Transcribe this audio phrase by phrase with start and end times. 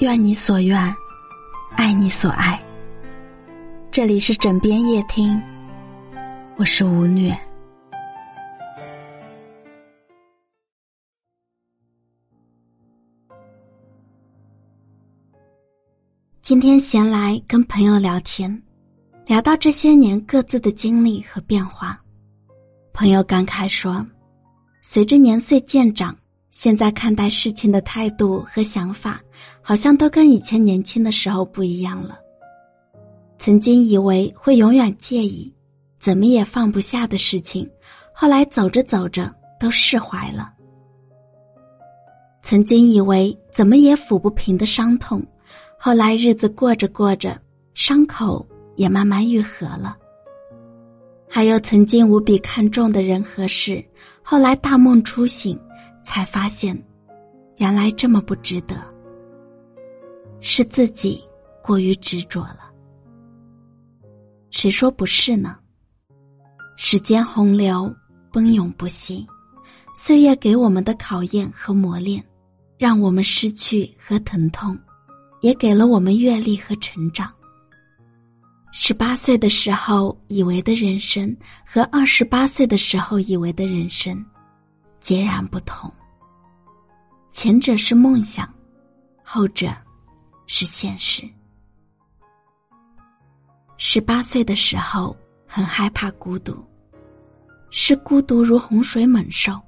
[0.00, 0.96] 愿你所愿，
[1.76, 2.58] 爱你所爱。
[3.90, 5.38] 这里是枕边夜听，
[6.56, 7.38] 我是吴虐。
[16.40, 18.50] 今天闲来跟朋友聊天，
[19.26, 22.00] 聊到这些年各自的经历和变化，
[22.94, 24.02] 朋友感慨说
[24.80, 26.16] ：“随着年岁渐长。”
[26.50, 29.20] 现在看待事情的态度和想法，
[29.62, 32.18] 好像都跟以前年轻的时候不一样了。
[33.38, 35.54] 曾经以为会永远介意，
[36.00, 37.70] 怎么也放不下的事情，
[38.12, 40.52] 后来走着走着都释怀了。
[42.42, 45.24] 曾经以为怎么也抚不平的伤痛，
[45.78, 47.40] 后来日子过着过着，
[47.74, 48.44] 伤口
[48.74, 49.96] 也慢慢愈合了。
[51.28, 53.82] 还有曾经无比看重的人和事，
[54.20, 55.56] 后来大梦初醒。
[56.10, 56.76] 才发现，
[57.58, 58.74] 原来这么不值得。
[60.40, 61.22] 是自己
[61.62, 62.68] 过于执着了。
[64.50, 65.56] 谁说不是呢？
[66.76, 67.94] 时间洪流
[68.32, 69.24] 奔涌不息，
[69.94, 72.20] 岁月给我们的考验和磨练，
[72.76, 74.76] 让我们失去和疼痛，
[75.42, 77.32] 也给了我们阅历和成长。
[78.72, 84.26] 十八岁的时候以为的人生，和二十八岁的时候以为的人生。
[84.98, 85.90] 截然不同。
[87.32, 88.52] 前者是梦想，
[89.22, 89.68] 后者
[90.46, 91.22] 是现实。
[93.76, 96.62] 十八岁的时候很害怕孤独，
[97.70, 99.58] 是孤独如洪水猛兽，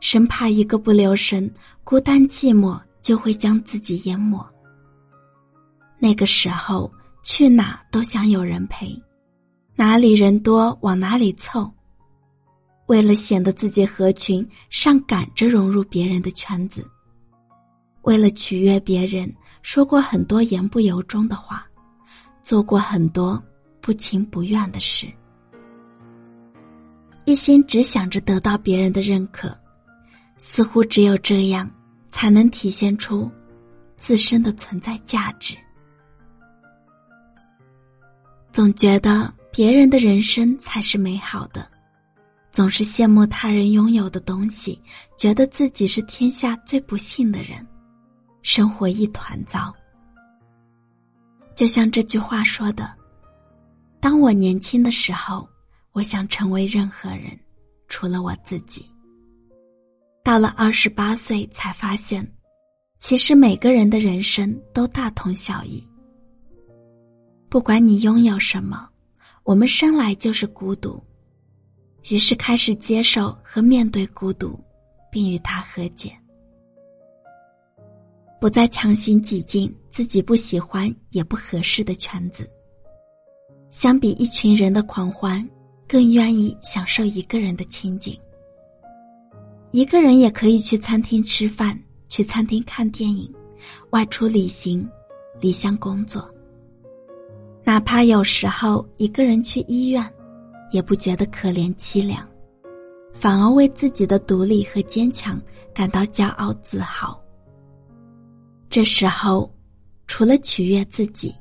[0.00, 4.44] 生怕一个不留神，孤单寂寞就会将自己淹没。
[5.98, 6.90] 那个时候
[7.22, 8.96] 去哪都想有人陪，
[9.74, 11.70] 哪里人多往哪里凑。
[12.86, 16.82] 为了显得自己合群，上赶着融入别人的圈子；
[18.02, 19.32] 为了取悦别人，
[19.62, 21.66] 说过很多言不由衷的话，
[22.42, 23.42] 做过很多
[23.80, 25.06] 不情不愿的事，
[27.24, 29.56] 一心只想着得到别人的认可，
[30.36, 31.70] 似乎只有这样，
[32.10, 33.30] 才能体现出
[33.96, 35.56] 自身的存在价值。
[38.52, 41.73] 总觉得别人的人生才是美好的。
[42.54, 44.80] 总是羡慕他人拥有的东西，
[45.18, 47.66] 觉得自己是天下最不幸的人，
[48.42, 49.74] 生活一团糟。
[51.56, 52.88] 就像这句话说的
[53.98, 55.48] ：“当我年轻的时候，
[55.90, 57.36] 我想成为任何人，
[57.88, 58.88] 除了我自己。”
[60.22, 62.24] 到了二十八岁，才发现，
[63.00, 65.84] 其实每个人的人生都大同小异。
[67.48, 68.88] 不管你拥有什么，
[69.42, 71.02] 我们生来就是孤独。
[72.10, 74.58] 于是开始接受和面对孤独，
[75.10, 76.12] 并与他和解，
[78.38, 82.46] 不再强行挤进自己不喜欢也不合适的圈子。
[83.70, 85.48] 相比一群人的狂欢，
[85.88, 88.14] 更愿意享受一个人的清静。
[89.70, 91.76] 一个人也可以去餐厅吃饭，
[92.08, 93.32] 去餐厅看电影，
[93.90, 94.86] 外出旅行，
[95.40, 96.30] 离乡工作。
[97.64, 100.13] 哪怕有时候一个人去医院。
[100.74, 102.28] 也不觉得可怜凄凉，
[103.12, 105.40] 反而为自己的独立和坚强
[105.72, 107.16] 感到骄傲自豪。
[108.68, 109.48] 这时候，
[110.08, 111.32] 除了取悦自己，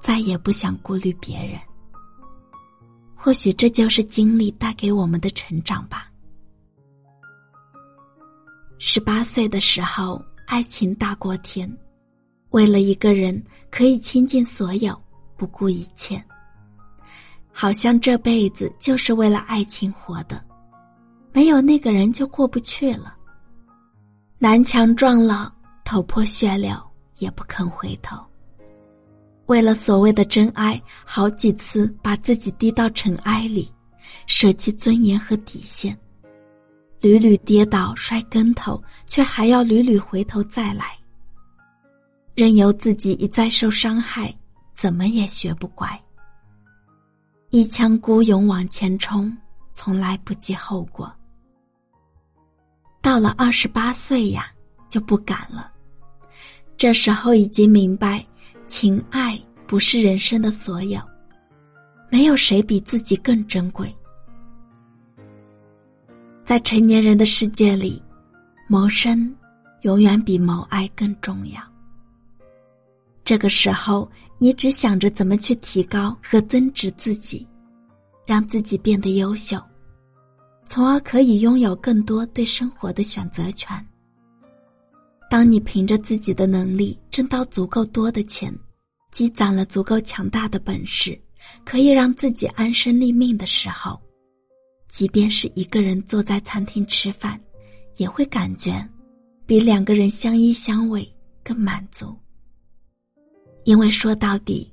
[0.00, 1.60] 再也不想顾虑别人。
[3.14, 6.10] 或许这就是经历带给我们的成长吧。
[8.78, 11.70] 十八岁的时候，爱情大过天，
[12.52, 14.98] 为了一个人可以倾尽所有，
[15.36, 16.24] 不顾一切。
[17.58, 20.44] 好像这辈子就是为了爱情活的，
[21.32, 23.16] 没有那个人就过不去了。
[24.38, 26.76] 南墙撞了，头破血流
[27.16, 28.14] 也不肯回头。
[29.46, 33.72] 为了所谓的真爱，好几次把自己低到尘埃里，
[34.26, 35.98] 舍弃尊严和底线，
[37.00, 40.94] 屡屡跌倒摔跟头，却还要屡屡回头再来。
[42.34, 44.36] 任由自己一再受伤害，
[44.74, 45.98] 怎么也学不乖。
[47.50, 49.34] 一腔孤勇往前冲，
[49.72, 51.10] 从来不计后果。
[53.00, 54.50] 到了二十八岁呀，
[54.88, 55.70] 就不敢了。
[56.76, 58.26] 这时候已经明白，
[58.66, 61.00] 情爱不是人生的所有，
[62.10, 63.94] 没有谁比自己更珍贵。
[66.44, 68.02] 在成年人的世界里，
[68.68, 69.34] 谋生
[69.82, 71.60] 永远比谋爱更重要。
[73.26, 74.08] 这个时候，
[74.38, 77.44] 你只想着怎么去提高和增值自己，
[78.24, 79.60] 让自己变得优秀，
[80.64, 83.84] 从而可以拥有更多对生活的选择权。
[85.28, 88.56] 当你凭着自己的能力挣到足够多的钱，
[89.10, 91.20] 积攒了足够强大的本事，
[91.64, 94.00] 可以让自己安身立命的时候，
[94.88, 97.40] 即便是一个人坐在餐厅吃饭，
[97.96, 98.88] 也会感觉
[99.46, 101.04] 比两个人相依相偎
[101.42, 102.16] 更满足。
[103.66, 104.72] 因为说到底，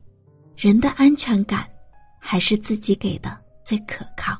[0.55, 1.67] 人的安全感
[2.19, 3.35] 还是自己给的
[3.65, 4.37] 最可靠。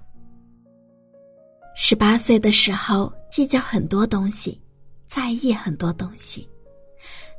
[1.75, 4.61] 十八岁的时候，计较很多东西。
[5.07, 6.49] 在意很多东西，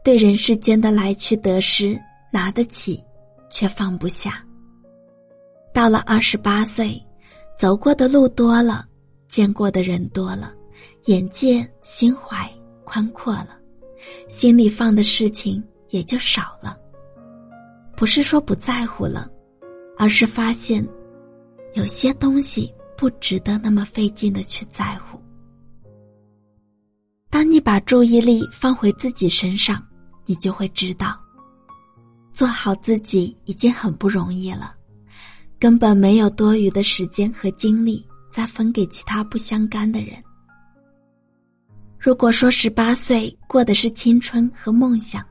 [0.05, 2.01] 对人世间的来去得失
[2.33, 3.03] 拿得起，
[3.51, 4.45] 却放不下。
[5.73, 7.05] 到了二十八岁，
[7.59, 8.87] 走过的路多了，
[9.27, 10.55] 见过的人多了，
[11.07, 12.49] 眼界、心怀
[12.85, 13.59] 宽阔了，
[14.29, 16.79] 心里放的事情也就少了。
[17.97, 19.31] 不是说不在乎了，
[19.97, 20.87] 而是发现
[21.75, 25.21] 有些东西不值得那么费劲的去在乎。
[27.31, 29.85] 当你把注意力放回自己身上，
[30.25, 31.19] 你就会知道，
[32.33, 34.75] 做好自己已经很不容易了，
[35.59, 40.23] 根本没有多余的时间和精力再分给其他不相干的人。
[41.99, 45.25] 如果说十八岁过的是青春和梦想，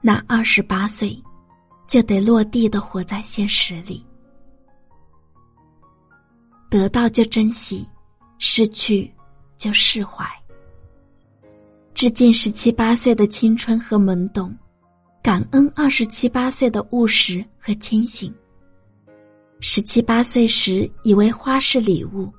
[0.00, 1.20] 那二十八岁
[1.86, 4.04] 就得落地的活在现实里，
[6.70, 7.86] 得到就珍惜，
[8.38, 9.12] 失去
[9.56, 10.26] 就释怀。
[11.94, 14.56] 致敬十七八岁的青春和懵懂，
[15.22, 18.34] 感恩二十七八岁的务实和清醒。
[19.60, 22.32] 十七八岁时以为花是礼物，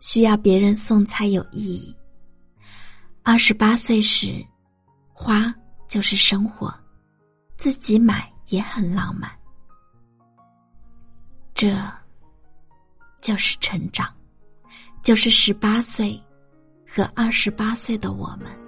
[0.00, 1.94] 需要别人送才有意义；
[3.22, 4.42] 二十八岁时，
[5.12, 5.52] 花
[5.88, 6.72] 就是生活，
[7.58, 9.28] 自己买也很浪漫。
[11.54, 11.76] 这，
[13.20, 14.08] 就是成长，
[15.02, 16.22] 就是十八岁
[16.86, 18.63] 和二十八岁的我们。